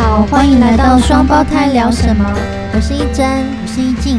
[0.00, 2.24] 好，欢迎来到双胞胎聊什么？
[2.74, 4.18] 我是一真，我是一静。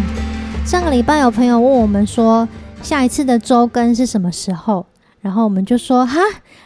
[0.64, 2.48] 上个礼拜有朋友问我们说，
[2.84, 4.86] 下一次的周更是什么时候？
[5.21, 6.20] 然后我们就说，哈，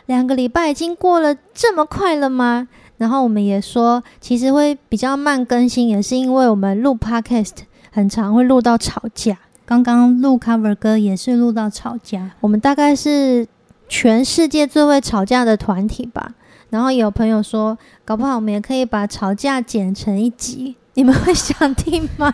[0.08, 2.68] 两个礼拜已经过了这么快了吗？
[2.98, 7.54] 然后我们也说，其实会比较慢更新，也是因为我们录 podcast
[7.92, 9.38] 很常会录到吵架。
[9.66, 13.48] 刚刚录 cover 歌也是录到吵架，我们大概是
[13.88, 16.34] 全世界最会吵架的团体吧。
[16.76, 22.34] 然后有朋友说，搞不好我们也可以把吵架剪成一集，你们会想听吗？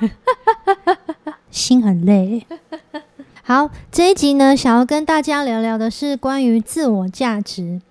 [1.52, 2.48] 心很累。
[3.44, 7.82] 好，这一集呢，想要跟大家聊聊的是关于自我价值。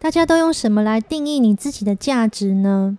[0.00, 2.98] 大家都用什么来定义你自己的价值呢？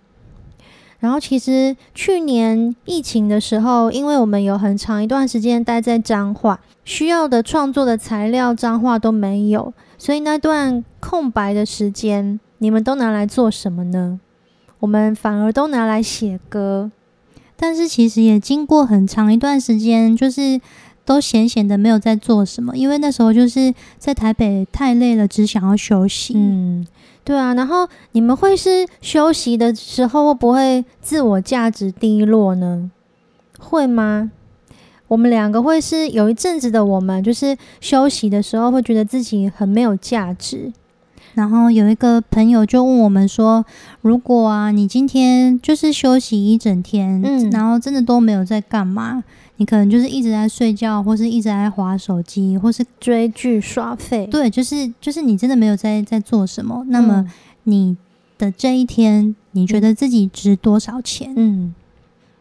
[0.99, 12.39] 然后，其实去年疫情的时候，因为我们有很长一段时间待在彰化，需要的创作的材料彰化都没有，所以那段空白的时间。
[12.63, 14.21] 你们都拿来做什么呢？
[14.79, 16.89] 我们反而都拿来写歌，
[17.57, 20.61] 但是其实也经过很长一段时间，就是
[21.03, 26.35] 都闲闲的没有在做什么，因为那时候就是在台北太累了，只想要休息。
[26.37, 26.87] 嗯，
[27.25, 27.53] 对啊。
[27.53, 32.89] 然后你们会是休息的时候会不会自我价值低落呢？
[33.59, 34.31] 会吗？
[35.09, 40.71] 我们两个会是有一阵子的，我们就是休息的时候会觉得自己很没有价值。
[41.33, 43.65] 然后有一个朋友就问我们说
[44.01, 49.23] ：“如果啊，你今天就是休息一整天，嗯，然后真的都没有在干嘛，
[49.57, 56.85] 你可能就是一直在睡觉，或是一直在划手机，或是追剧刷废，对，就是就是你真的没有在在做什么。
[56.89, 57.25] 那么
[57.63, 57.97] 你
[58.37, 61.33] 的这一天，你觉得自己值多少钱？
[61.35, 61.73] 嗯，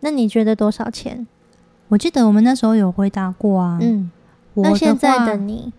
[0.00, 1.26] 那你觉得多少钱？
[1.88, 3.78] 我记得我们那时候有回答过啊。
[3.80, 4.10] 嗯，
[4.54, 5.72] 那现在的你。”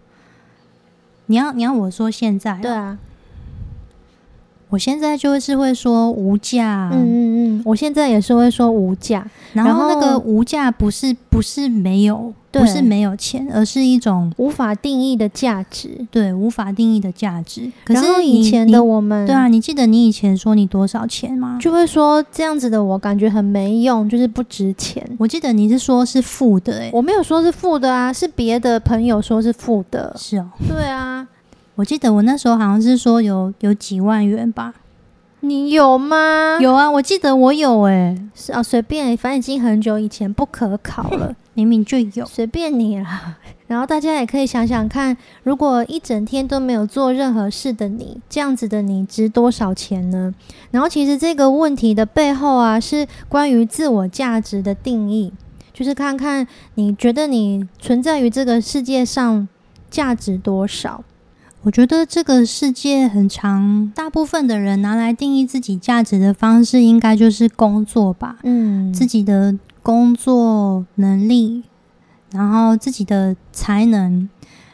[1.33, 2.59] 你要你要我说现在？
[2.61, 2.99] 对啊，
[4.69, 6.91] 我现在就是会说无价。
[6.93, 9.25] 嗯嗯嗯，我现在也是会说无价。
[9.53, 12.33] 然后那个无价不是不是没有。
[12.53, 16.05] 不是没有钱，而是一种无法定义的价值。
[16.11, 17.71] 对，无法定义的价值。
[17.83, 21.57] 可是以前的我们，对啊，你记得你以前说你多少钱吗？
[21.59, 25.03] 就会说这样子的我感觉很没用，就是不值钱。
[25.17, 30.15] 我记得你是说是负的，哎，我没有说是负的啊，是别的朋友说是负的。
[30.15, 31.27] 是哦，对啊，
[31.73, 34.75] 我记得我那时候好像是说有有几万元吧。
[35.45, 36.57] 你有吗？
[36.61, 43.35] 有啊，我记得我有哎，是啊，随便，反正已经很久以前，不可考了， 明明就有，随便你啦。
[43.67, 50.33] 然后大家也可以想想看，如果一整天都没有做任何事的你，这样子的你值多少钱呢？
[50.71, 55.33] 然后其实这个问题的背后啊，是关于自我价值的定义，
[55.73, 59.45] 就是看看你觉得你存在于这个世界上
[59.89, 61.03] 价值多少。
[61.63, 68.37] 我觉得这个世界很长，大部分的人拿来定义自己价值的方式，应该就是工作吧。
[68.43, 71.63] 嗯，自己的工作能力，
[72.31, 74.27] 然后自己的才能，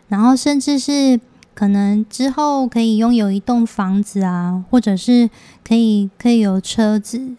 [0.07, 1.19] 然后甚至是
[1.53, 5.29] 可能之后可以拥有一栋房子啊，或者是
[5.63, 7.35] 可以可以有车子，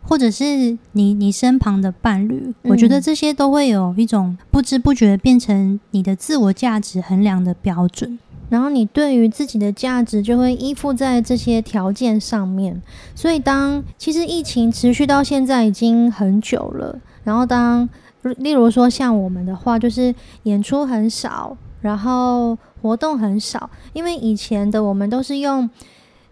[0.00, 2.54] 或者是你你身旁的伴侣。
[2.62, 8.18] 我觉得这些都会有一种不知不觉变成你的自我价值衡量的标准。
[8.52, 12.82] 然后你对于自己的价值就会依附在这些条件上面，
[13.14, 17.88] 所以当其实疫情持续到现在已经很久了，然后当
[18.20, 25.70] 例如说像我们的话，就是演出很少，然后活动很少，因为以前的我们都是用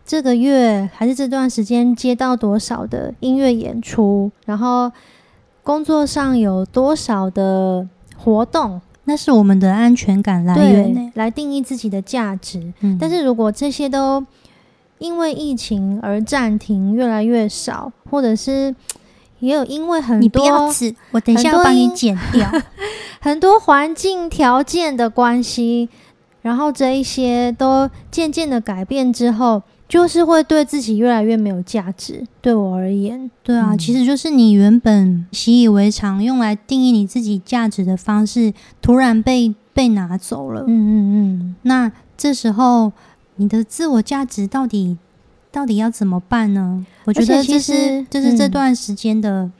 [0.04, 4.92] 这个月还是这段时间接到多少的音乐演出，然后
[5.62, 7.88] 工作上有多少的
[8.18, 8.82] 活动。
[9.04, 12.72] 那是我们的安全感来源，来定义自己的价值。
[13.00, 14.24] 但是如果这些都
[14.98, 18.74] 因为疫情而暂停，越来越少，或者是
[19.40, 20.72] 也有因为很多，
[21.12, 22.50] 我等一下帮你剪掉
[23.20, 25.88] 很多环境条件的关系，
[26.42, 29.62] 然后这一些都渐渐的改变之后。
[29.90, 32.24] 就是会对自己越来越没有价值。
[32.40, 40.64] 对我而言，对啊，其实就是你原本习以为常用来定义你自己价值的方式，突然被被拿走了。
[40.66, 41.56] 嗯嗯嗯。
[41.62, 42.92] 那这时候
[43.36, 44.96] 你的自我价值到底
[45.50, 46.86] 到底要怎么办呢？
[47.04, 49.50] 我觉得其实就是这段时间的。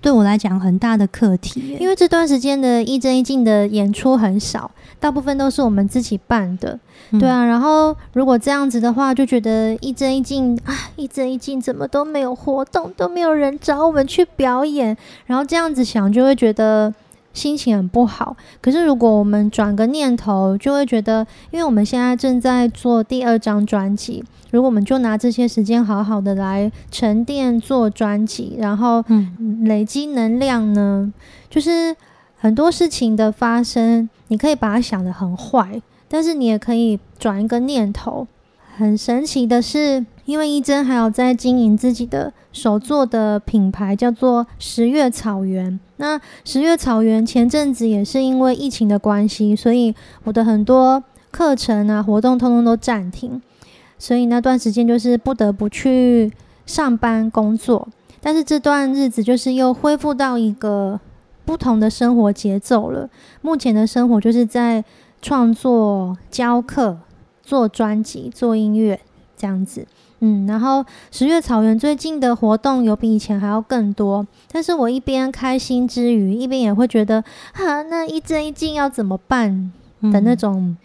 [0.00, 6.78] 对我来讲很大的课题，因为这段时间的一真一静的演出很少，大部分都是我们自己办的，
[7.18, 7.44] 对啊。
[7.44, 14.96] 然后如果这样子的话，就觉得一真一静啊，一真一静怎么都没有活动，都没有人找我们去表演，
[15.26, 16.94] 然后这样子想就会觉得
[17.38, 18.36] 心情很不好。
[18.60, 29.04] 可是如果我们转个念头，就会觉得，因为我们现在正在做第二张专辑，如果我们就拿这些时间好好的来沉淀做专辑，然后
[29.62, 31.12] 累积能量呢，
[31.48, 31.94] 就是
[32.36, 38.26] 很多事情的发生，你可以把它想得很坏，但是你也可以转一个念头。
[38.76, 40.04] 很神奇的是。
[40.28, 45.80] 因为一真还有在经营自己的手作的品牌，叫做十月草原。
[45.96, 49.94] 那十月草原前阵子也是因为疫情的关系，所以
[50.24, 53.40] 我的很多课程啊活动通通都暂停，
[53.98, 56.30] 所以那段时间就是不得不去
[56.66, 57.88] 上班工作。
[58.20, 61.00] 但是这段日子就是又恢复到一个
[61.46, 63.08] 不同的生活节奏了。
[63.40, 64.84] 目前的生活就是在
[65.22, 66.98] 创作、教课、
[67.42, 69.00] 做专辑、做音乐
[69.34, 69.86] 这样子。
[70.20, 77.22] 嗯，然后十月草原最近的活动有比以前还要更多，但是我一边开心之余，一边也会觉得，
[77.52, 79.72] 哈，那一阵一静要怎么办
[80.02, 80.76] 的那种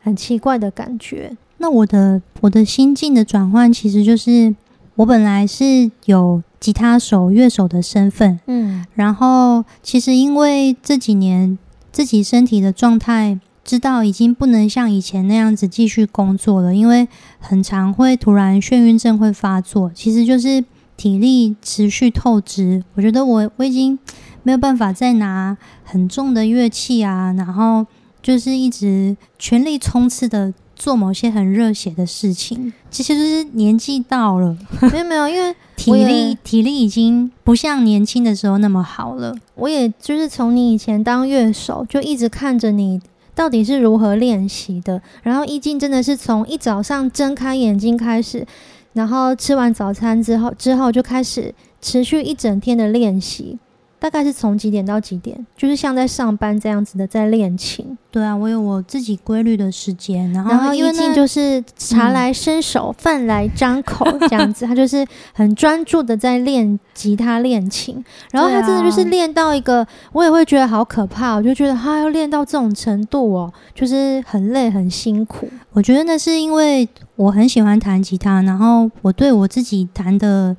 [0.00, 1.36] 很奇怪的感觉。
[1.58, 4.54] 那我的我的心境的转换，其实就是
[4.96, 11.58] 我本来是有吉他手、乐手的身份，嗯，然后其实因为这几年
[11.90, 13.40] 自己身体的状态。
[13.64, 17.08] 知道已经不能像以前那样子继续工作了，因为
[17.38, 20.62] 很常会突然眩晕症会发作，其实就是
[20.96, 22.84] 体力持续透支。
[22.94, 23.98] 我觉得我我已经
[24.42, 27.86] 没有办法再拿很重的乐器啊，然后
[28.22, 32.70] 就是一直全力冲刺的做某些很热血的事情。
[32.90, 34.56] 其实就是年纪到了，
[34.92, 39.34] 没有没有，因为 体力体力已经不像年轻的时候那么好了。
[39.54, 43.00] 我也就是从你以前当乐手，就一直看着你。
[43.34, 45.02] 到底是如何练习的？
[45.22, 48.46] 然后一静真的是从一早上睁开眼睛开始，
[48.92, 53.58] 然后吃完早餐之后，之后就开始持续一整天的练习。
[54.04, 55.34] 大概是从几点到几点？
[55.56, 57.96] 就是像在上班这样子的，在练琴。
[58.10, 60.30] 对啊，我有我自己规律的时间。
[60.30, 68.04] 然后一静就是茶来伸手，饭来张口这样子， 他就是很专注的在练吉他、练琴。
[68.30, 71.34] 然后他真的就是练到一个，我也会觉得好可怕。
[71.36, 75.48] 我就觉得他要练到这种程度哦，就是很累、很辛苦。
[75.72, 76.86] 我觉得那是因为
[77.16, 80.54] 我很喜欢弹吉他，然后我对我自己弹的。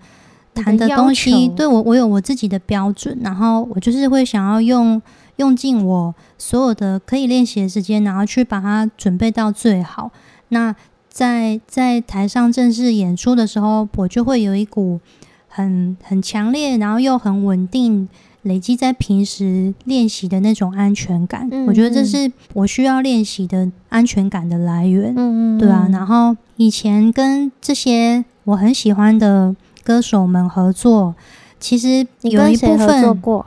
[0.56, 5.02] 弹的东西，对我，我有我自己的标准，然后我就是会想要用
[5.36, 10.10] 用尽我所有的可以练习的时间，然后去把它准备到最好。
[10.50, 10.74] 那
[11.10, 15.00] 在在台上正式演出的时候，我就会有一股
[15.48, 18.08] 很很强烈，然后又很稳定，
[18.44, 21.50] 累积在平时练习的那种安全感。
[21.68, 25.14] 我觉得这是我需要练习的安全感的来源。
[25.16, 25.88] 嗯嗯，对啊。
[25.92, 29.56] 然后以前跟这些我很喜欢的。
[29.86, 31.14] 歌手们合作，
[31.60, 33.46] 其实有一部分合作过。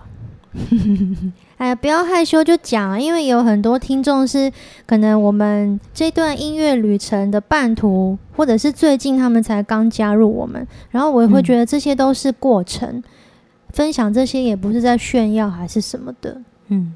[1.59, 4.51] 哎呀，不要害羞，就讲，因为有很多听众是
[4.87, 13.03] 可能我们这段音乐旅程的半途，或者是最近他们才刚加入我们，然后我也会觉得这些都是过程，
[13.71, 16.41] 分享这些也不是在炫耀还是什么的。
[16.69, 16.95] 嗯，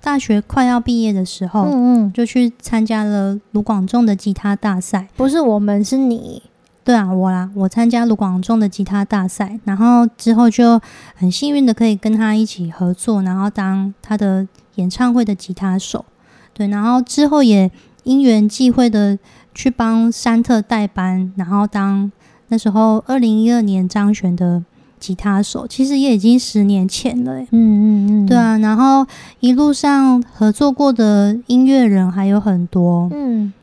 [0.00, 6.42] 大学快要毕业的时候，嗯嗯，就去参加了卢广仲的吉他大赛，不是我们是你。
[6.84, 10.78] 对啊，我啦，我参加卢广仲的吉他大赛，然后之后就
[11.14, 16.04] 很幸运的可以跟他一起合作，然后当他的演唱会的吉他手。
[16.52, 17.70] 对，然后之后也
[18.02, 19.18] 因缘际会的
[19.54, 22.12] 去帮山特代班，然后当
[22.48, 24.62] 那时候二零一二年张悬的
[25.00, 27.40] 吉他手，其实也已经十年前了。
[27.40, 29.06] 嗯嗯嗯，对啊，然后
[29.40, 33.08] 一路上合作过的音乐人还有很多。
[33.10, 33.54] 嗯。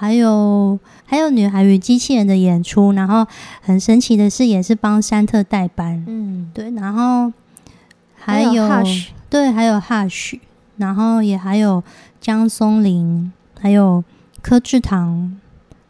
[0.00, 3.26] 还有还有女孩与机器人的演出，然后
[3.60, 6.02] 很神奇的是，也是帮山特代班。
[6.08, 7.30] 嗯，对，然后
[8.14, 8.66] 还有
[9.28, 10.40] 对，还有 Hush，
[10.78, 11.84] 然后也还有
[12.18, 13.30] 江松林，
[13.60, 14.02] 还有
[14.40, 15.38] 柯志堂，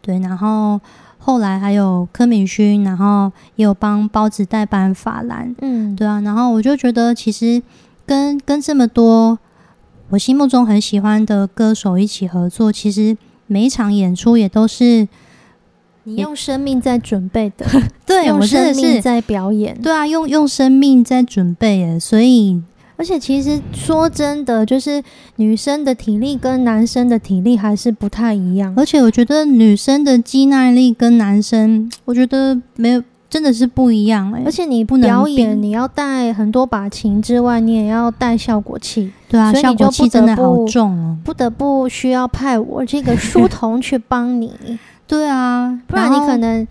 [0.02, 0.80] 对，然后
[1.18, 5.54] 后来还有柯敏勋，然后也有帮包子代班法兰。
[5.60, 7.62] 嗯，对啊，然后我就觉得其实
[8.04, 9.38] 跟跟这么多
[10.08, 13.16] 我心目中很喜欢的歌手一起合作，其实。
[13.52, 15.08] 每一场演出也都是
[16.04, 17.66] 你用生命在准备的，
[18.06, 21.98] 对，用生命在表演，对啊，用用生命在准备耶。
[21.98, 22.62] 所以，
[22.94, 25.02] 而且其实说真的，就是
[25.34, 28.72] 女生的体力跟男生的体力还是不太一样。
[28.76, 33.02] 而且我觉得女生的肌耐力跟男生，我觉得没有。
[33.30, 39.12] 真的是不一样哎，而且你不能表演你要带很多把琴之外，你也要带效果器。
[39.28, 44.52] 对啊，效果器真的好重哦，不得不需要派我这个书童去帮你。
[45.06, 46.66] 对啊，不然你可能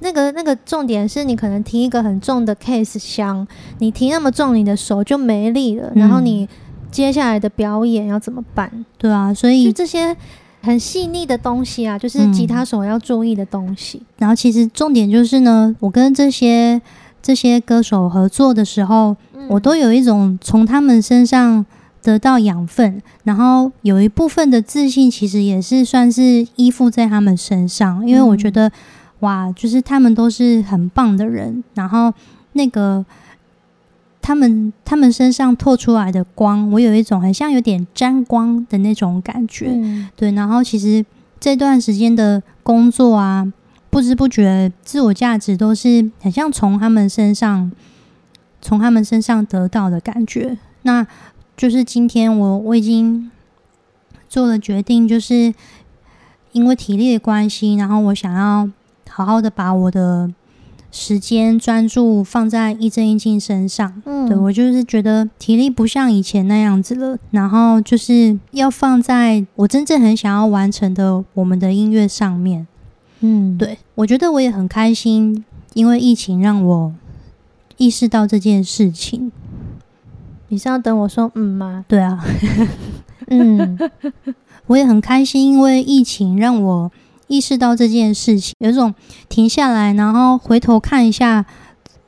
[0.00, 3.46] 那个那个重点是你可能提一个很重的 case 箱，
[3.78, 6.48] 你提那么重，你的手就没力了，然后你
[6.90, 8.84] 接下来的表演要怎么办？
[8.96, 10.16] 对啊，所以这些
[10.60, 14.02] 很细腻的东西啊，就是吉他手要注意的东西。
[14.18, 16.80] 然后其实重点就是呢，我跟这些
[17.22, 19.16] 这些歌手合作的时候，
[19.48, 21.64] 我都有一种从他们身上
[22.02, 28.70] 得到养分，然后有一部分的自信，其实也是算是依附在他们身上，因为我觉得
[29.20, 32.12] 哇，就是他们都是很棒的人，然后
[32.52, 33.04] 那个。
[34.28, 39.70] 他们他们身上透出来的光，我有一种很像有点沾光的那种感觉，
[40.14, 40.30] 对。
[40.32, 41.02] 然后其实
[41.40, 43.50] 这段时间的工作啊，
[43.88, 47.72] 不知不觉自我价值都是很像从他们身上
[48.60, 50.58] 从他们身上得到的感觉。
[50.82, 51.06] 那
[51.56, 53.30] 就是今天我我已经
[54.28, 55.54] 做了决定，就是
[56.52, 58.68] 因为体力的关系，然后我想要
[59.08, 60.30] 好好的把我的。
[60.90, 72.66] 时间专注放在一正一静身上，嗯，对我就是觉得体力不像以前那样子了，然后就是要放在我真正很想要完成的我们的音乐上面，
[73.20, 76.94] 嗯，对我觉得我也很开心，因为疫情让我
[77.76, 79.30] 意识到这件事情。
[80.48, 81.84] 你是要等我说嗯吗？
[81.86, 82.24] 对啊，
[83.28, 83.78] 嗯，
[84.66, 86.90] 我也很开心，因为疫情让我。
[87.28, 88.94] 意识到这件事情，有种
[89.28, 91.44] 停下来，然后回头看一下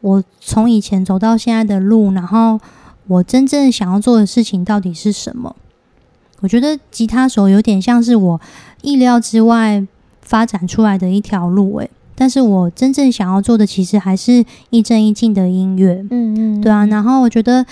[0.00, 2.58] 我从以前走到现在的路，然后
[3.06, 5.54] 我真正想要做的事情到底是什么？
[6.40, 8.40] 我觉得吉他手有点像是我
[8.80, 9.86] 意料之外
[10.22, 17.66] 发展出来的一条路，诶，但是我真正想要做的其实还是一正一静的音乐，嗯嗯，对啊，然后我觉得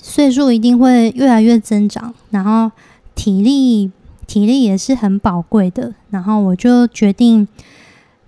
[0.00, 2.70] 岁数一定会越来越增长，然后
[3.16, 3.90] 体力。
[4.26, 7.46] 体力也是很宝贵的，然后我就决定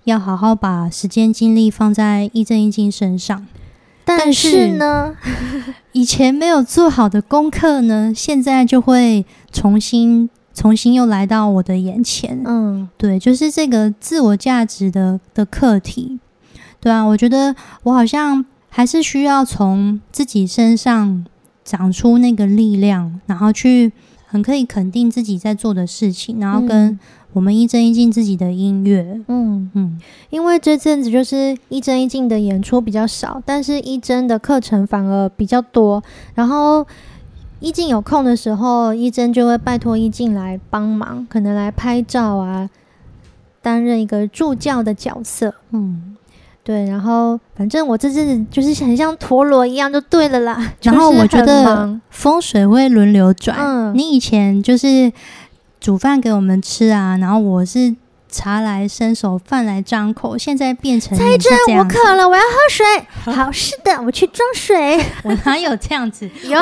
[0.03, 3.47] 要好好把时间精力放在一正一静身上。
[4.03, 5.15] 但是呢，
[5.93, 12.39] 以前没有做好的功课呢，现在就会重新、重新又来到我的眼前。
[12.45, 16.19] 嗯，对，就是这个自我价值的的课题。
[16.79, 21.25] 对啊，我觉得我好像还是需要从自己身上
[21.63, 23.91] 长出那个力量，然后去。
[24.35, 26.99] 很可以肯定自己在做的事情，然后跟
[27.31, 29.97] 我们一真一静自己的音乐，嗯嗯，
[30.29, 36.03] 因为这阵子就是一真一静的演出比较少，但是一真的课程反而比较多。
[36.33, 36.85] 然后
[37.61, 42.69] 一静有空的时候，一真就会拜托一静来帮忙，可能来拍照啊，
[43.61, 46.17] 担任一个助教的角色，嗯。
[46.65, 50.73] 对，然后反正我这阵子就是很像陀螺一样，就对了啦。
[50.81, 53.95] 然后我觉得风水会轮流转。
[53.95, 55.13] 你以前就是
[55.79, 57.95] 煮饭给我们吃啊，然后我是。
[58.35, 62.85] 茶来伸手，饭来张口，现在变成蔡真，我渴了，我要喝水。
[63.33, 64.99] 好，是的，我去装水。
[65.23, 66.29] 我哪有这样子？
[66.43, 66.59] 有，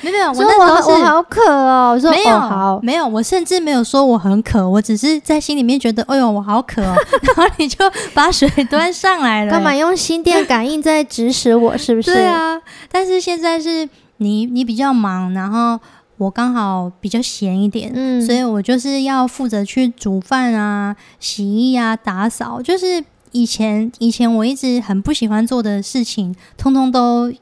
[0.00, 1.92] 没有，我那时候我好渴哦。
[1.94, 6.96] 我说没有，好，没有，我甚至没有说我很渴，我只是在心里面觉得，哎呦，我好渴哦。
[7.22, 7.78] 然后你就
[8.14, 11.76] 把水端上来了，干嘛用心电感应在指使我？
[11.76, 12.14] 是不是？
[12.14, 12.58] 对啊。
[12.90, 15.78] 但是现在是你，你比较忙，然后。
[16.22, 27.32] 我刚好比较闲一点，嗯，所以我就是要负责去煮饭啊、洗衣啊、打扫，就是以前以前我一直很不喜欢做的事情，通通都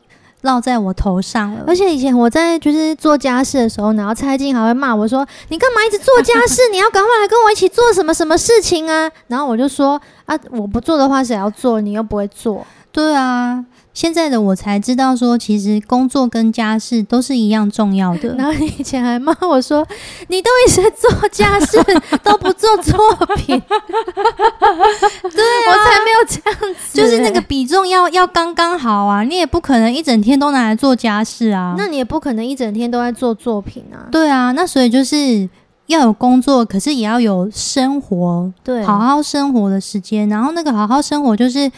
[0.41, 1.65] 落在我头上了。
[1.67, 6.63] 而且以前我在就是做家事的时候，然后蔡静还会骂我说：“你干嘛一直做家事？
[6.73, 11.83] 你要赶快来跟我一起做什么什么事情啊？”然后我就说：“啊，我不做的话，谁要做？
[11.83, 13.63] 你又不会做。”对啊。
[13.93, 18.35] 现在的我才知道，说其实工作跟家事都是一样重要的。
[18.39, 19.87] 然后你以前还骂我说，
[20.29, 21.77] 你都一直做家事，
[22.23, 22.97] 都不做作
[23.37, 23.61] 品。
[23.67, 29.23] 对我才没有这样子，就是那个比重要要刚刚好啊！
[29.25, 34.07] 你也不可能一整天都拿来做家事啊，那你也不可能一整天都在做作品啊。
[34.11, 35.49] 对啊，那所以就是
[35.87, 40.29] 要有工作，可是也要有生活，对，好好生活的时间。
[40.29, 41.71] 然后那个好好生活就是。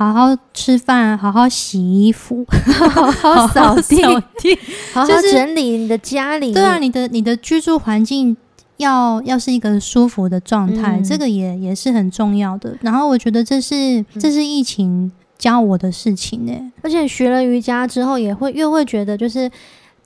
[0.00, 2.42] 好好吃饭，好好洗衣服，
[2.90, 4.02] 好好扫地，
[4.94, 6.54] 好好 整理你的家里。
[6.54, 8.34] 对啊，你的你的居住环境
[8.78, 12.74] 要要是一个舒服的状态，这个也也是很重要的。
[12.80, 16.72] 然后我觉得这是这是疫情教我的事情呢。
[16.80, 19.50] 而且学了瑜伽之后，也会越会觉得，就是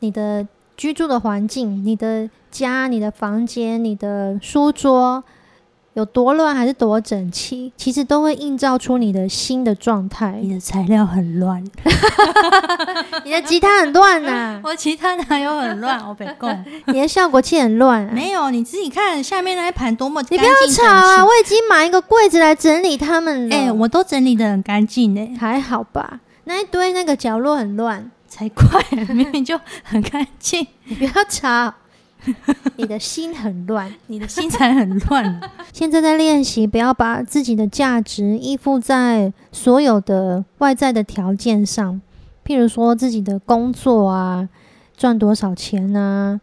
[0.01, 0.45] 你的
[0.77, 5.23] 居住的环境，你的家、你的房间、你的书桌。
[5.95, 10.39] 有多乱还是多整齐，其实都会映照出你的新的状态。
[10.43, 11.65] 你的材料很乱，
[13.25, 14.61] 你的吉他很乱呐。
[14.65, 15.99] 我吉他哪有很乱？
[16.07, 18.05] 我别讲，你的效果器很乱。
[18.13, 21.25] 没有，你自己看下面那一盘多么你不要吵啊！
[21.25, 23.57] 我已经买一个柜子来整理他们了。
[23.57, 26.21] 哎，我都整理的很干净呢，还好吧？
[26.45, 28.11] 那一堆那个角落很乱。
[28.27, 28.83] 才怪，
[29.15, 30.67] 明明就很干净。
[30.87, 31.73] 你不要吵，
[32.77, 35.41] 你的心很乱，你的心才很乱。
[35.73, 42.01] 现在在练习，不要把自己的价值依附在所有的外在的条件上，
[42.45, 44.49] 譬如说自己的工作啊，
[44.97, 46.41] 赚多少钱啊，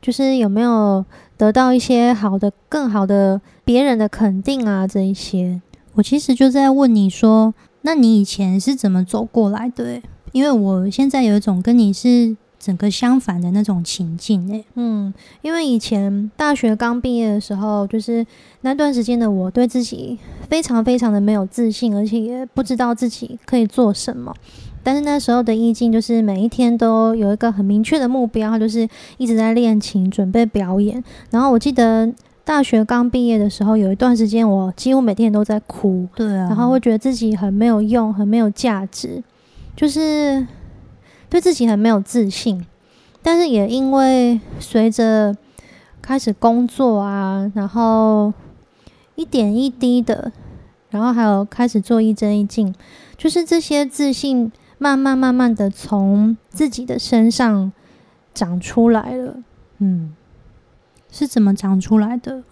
[0.00, 1.04] 就是有没有
[1.36, 5.60] 得到一些好的、更好的别人的肯定啊，这一些。
[5.94, 10.00] 我其实就在问你说，那你以前是怎么走过来的？
[10.32, 14.64] 因为我现在有一种跟你是整个相反的那种情境诶。
[14.76, 18.24] 嗯，因为以前大学刚毕业的时候，就是
[18.60, 20.16] 那段时间的我对自己
[20.48, 24.32] 非常非常的没有自信，而且也不知道自己可以做什么。
[24.84, 28.88] 但是那时候的意境就是每一天都有一个很明确的目标，就是
[29.18, 31.02] 一直在练琴，准备表演。
[31.30, 32.12] 然后我记得。
[32.44, 39.22] 大学刚毕业的时候，有一段时间我几乎每天都在哭，对啊，然后会觉得自己很没有用，很没有价值，
[39.76, 40.44] 就是
[41.32, 42.66] 对自己很没有自信。
[43.22, 45.34] 但是也因为随着
[46.02, 48.34] 开始工作啊，然后
[49.14, 50.30] 一点一滴的，
[50.90, 52.74] 然后还有开始做一针一进，
[53.16, 57.72] 就是这些自信慢慢慢慢的从自己的身上
[58.34, 59.36] 长出来了，
[59.78, 60.14] 嗯。
[61.10, 62.42] 是怎么长出来的？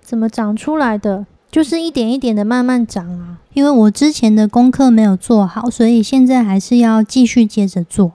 [0.00, 1.26] 怎么长出来的？
[1.50, 3.38] 就是一点一点的慢慢长啊。
[3.52, 8.12] 因为我之前的功课没有做好，所以现在还是要继续接着做。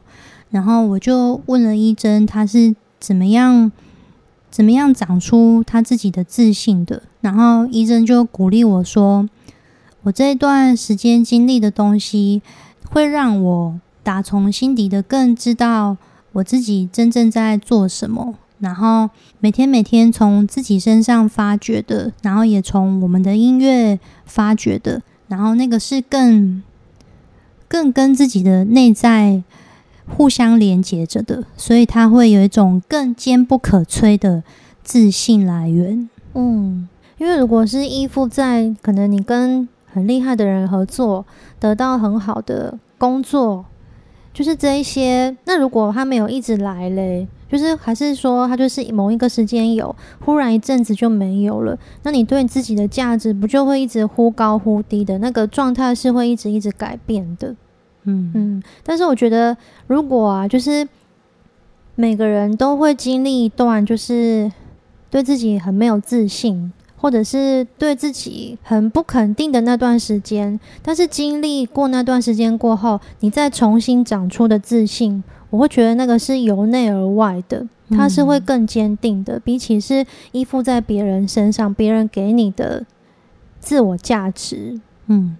[0.51, 3.71] 然后我就问了一真，他是怎么样
[4.49, 7.03] 怎么样长出他自己的自信的？
[7.21, 9.29] 然后一真就鼓励我说
[10.03, 12.41] ：“我这段时间经历的东西，
[12.89, 15.97] 会让我打从心底的更知道
[16.31, 26.61] 我自己真正在做什么。”然后每天每天从自己身上发掘的，然后也从我们的音乐发掘的，然后那个是更
[27.69, 29.41] 更跟自己的内在
[30.15, 34.43] 互相连接着的，所以他会有一种更坚不可摧的
[34.83, 36.09] 自信来源。
[36.33, 36.87] 嗯，
[37.17, 41.25] 因为如果是依附在可能你跟很厉害的人合作，
[41.59, 43.65] 得到很好的工作，
[44.33, 47.27] 就是这一些，那如果他没有一直来嘞？
[47.49, 51.75] 就是还是说，他就是某一个时间有，忽然一阵子就没有了。
[52.03, 57.55] 那你对自己的价值不就会一直忽高忽低的那个状态是会一直一直改变的。
[58.09, 58.63] 嗯嗯。
[58.83, 59.55] 但是我觉得，
[59.87, 60.87] 如果啊，就是
[61.95, 64.51] 每个人都会经历一段，就是
[65.09, 70.59] 对自己很没有自信，或者是对自己很不肯定的那段时间。
[70.81, 75.23] 但是经历过那段时间过后，你再重新长出的自信。
[75.51, 82.85] 我会觉得那个是由内而外的，它是会更坚定的，比起是依附在别人身上，别人给你的
[83.59, 84.79] 自我价值。
[85.07, 85.35] 嗯，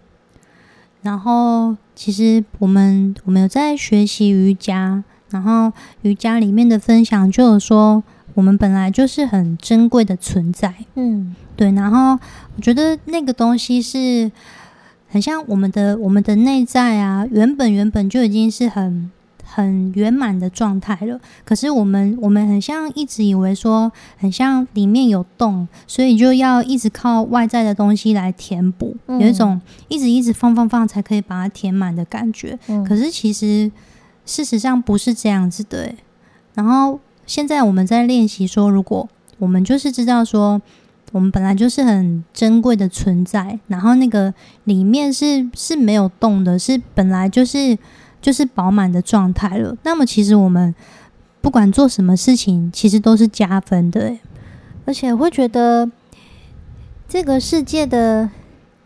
[1.03, 5.69] 然后其实我们我们有在学习瑜伽，然后
[6.01, 8.01] 瑜伽里面的分享就有说，
[8.35, 10.73] 我们本来就是很珍贵的存在。
[10.95, 11.73] 嗯，对。
[11.73, 12.17] 然后
[12.55, 14.31] 我觉得那个东西是
[15.09, 19.11] 很像我们的我们的内在啊，原本原本就已经是很。
[19.51, 32.57] 很圆满的状态了，可是我们我们很像一直以为说，很像里面有洞，所以就要一直靠外在的东西来填补，有一种一直一直放放放才可以把它填满的感觉。
[32.87, 33.71] 可是其实
[34.23, 35.91] 事实上不是这样子的。
[36.53, 39.09] 然后现在我们在练习说，如果
[39.39, 40.61] 我们就是知道说，
[41.11, 44.31] 我们本来就是很珍贵的存在，然后那个
[44.65, 47.77] 里面是是没有洞的，是本来就是。
[48.21, 49.75] 就是饱满的状态了。
[49.83, 50.73] 那么，其实我们
[51.41, 54.17] 不管做什么事情，其实都是加分的。
[54.85, 55.89] 而且会觉得
[57.07, 58.29] 这个世界的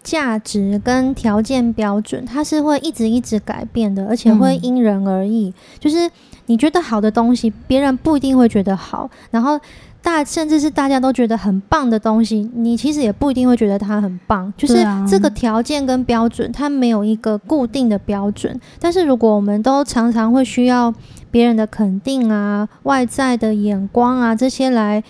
[0.01, 5.53] 价值跟条件标准，它是会一直一直改变的，而且会因人而异。
[5.79, 6.09] 就是
[6.45, 9.09] 你觉得好的东西，别人不一定会觉得好。
[9.31, 9.59] 然后。
[10.03, 14.53] 大甚至是大家都觉得很棒的东西，你其实也不一定会觉得它很棒。
[14.57, 18.59] 就是这个条件跟标准，它没有一个固定的标准。
[18.81, 20.93] 但是如果我们都常常会需要
[21.31, 25.01] 别人的肯定啊、外在的眼光啊这些来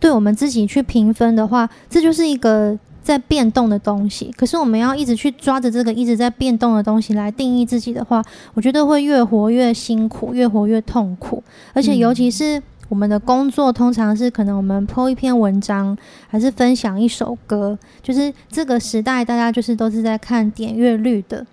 [0.00, 4.32] 对我们自己去评分的话，这就是一个在变动的东西。
[4.38, 8.24] 可是我们要一直去抓着这个一直在变动的东西来定义自己的话，
[8.54, 12.62] 我觉得会越活越辛苦，越活越痛苦，而且尤其是。
[12.90, 21.46] 我们的工作通常是可能我们 po 一篇文章，还是分享一首歌，就是这个时代大家就是都是在看点阅率的。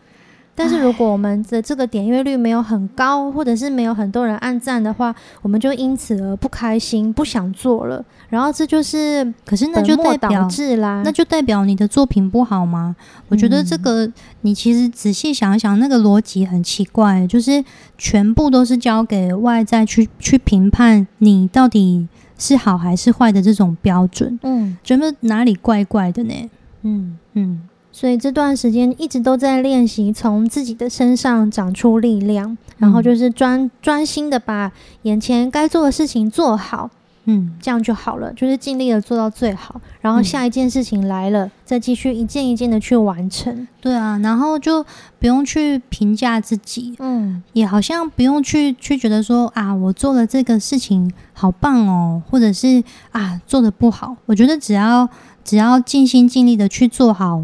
[0.58, 8.04] 但是如果我们的这个点阅率没有很高，或者是没有很多人按赞的话，我们就因此而不开心，不想做了。
[8.30, 12.96] 然后这就是，可是那就代表啦，那就代表你的作品不好吗？
[13.30, 17.64] 我觉得这个你其实仔细想一想，那个逻辑很奇怪，就是
[17.96, 22.08] 全部都是交给外在去去评判你到底
[22.40, 24.40] 是好还是坏的这种标准。
[24.42, 26.50] 嗯，觉得哪里怪怪的呢？
[26.82, 27.62] 嗯嗯。
[27.98, 36.92] 所以这段时间一直都在练习从自己的身上长出力量，然后就是专专心的把眼前该做的事情做好，
[37.26, 43.68] 嗯，这样就好了，就是尽力的做到最好，然后下一件事情来了，再继续一件一件的去完成。
[43.82, 44.86] 对啊，然后就
[45.18, 54.16] 不用去评价自己，嗯，也好像不用去去觉得说啊，我做了这个事情好棒哦，或者是啊做的不好。
[54.28, 55.10] 我觉得只要
[55.44, 57.44] 只要尽心尽力的去做好。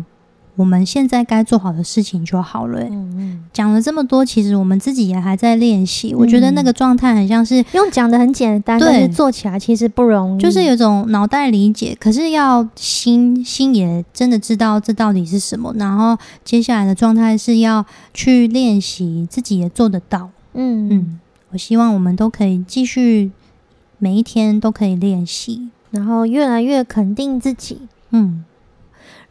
[0.55, 2.79] 我们现在该做好的事情就好了。
[2.81, 6.13] 嗯嗯，讲了这么多，其实我们自己也还在练习。
[6.13, 10.41] 我觉得那个状态很像是用讲的很简单，但是做起来其实不容易。
[10.41, 15.73] 就是有种脑袋理解，可是要心心也真的知道这到底是什么。
[15.77, 20.29] 然后接下来的状态是要去练习，自己也做得到。
[20.53, 23.31] 嗯嗯，我希望我们都可以继续
[23.97, 27.79] 每一天都可以练习，然后越来越肯定自己。
[28.11, 28.43] 嗯。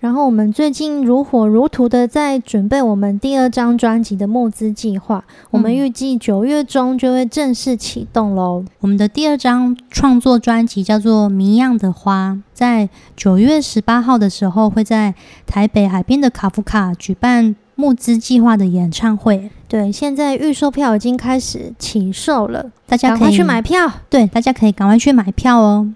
[0.03, 8.65] 然后我们最近如火如荼的在准备我们第二张专辑的募资计划，我们预计九月中就会正式启动喽。
[8.81, 15.15] 我们的第二张创作专辑叫做《谜样的花》，在九月十八号的时候会在
[15.47, 19.53] 台北海边的卡夫卡举办募资计划的演唱会。
[19.69, 23.89] 对，现在预售票已经开始起售了，大家可以去买票。
[24.11, 25.95] 对，大家可以赶快去买票哦。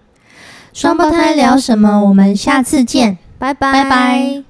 [0.73, 2.05] 双胞胎聊什么？
[2.05, 3.19] 我们下次见。
[3.39, 4.46] 拜拜。